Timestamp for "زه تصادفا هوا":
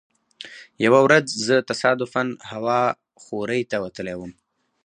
1.47-2.81